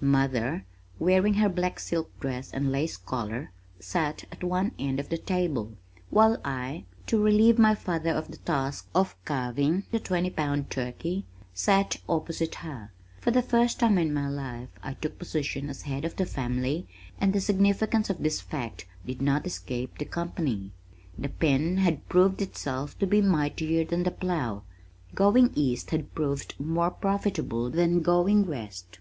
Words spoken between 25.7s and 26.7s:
had proved